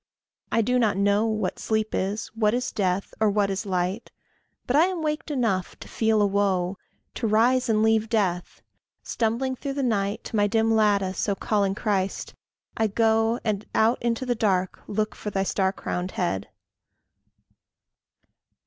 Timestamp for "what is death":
2.29-3.13